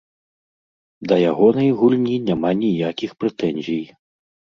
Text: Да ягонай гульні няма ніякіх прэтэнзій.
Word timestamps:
Да 1.09 1.15
ягонай 1.31 1.69
гульні 1.81 2.15
няма 2.29 2.51
ніякіх 2.61 3.11
прэтэнзій. 3.25 3.83